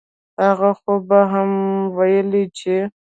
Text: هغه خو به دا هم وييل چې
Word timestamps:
هغه 0.45 0.71
خو 0.79 0.93
به 1.07 1.19
دا 1.21 1.29
هم 1.33 1.49
وييل 1.97 2.31
چې 2.57 2.75